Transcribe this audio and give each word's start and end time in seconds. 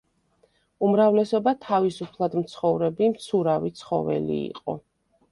უმრავლესობა 0.85 1.51
თავისუფლად 1.65 2.37
მცხოვრები 2.39 3.09
მცურავი 3.11 3.69
ცხოველი 3.83 4.39
იყო. 4.47 4.75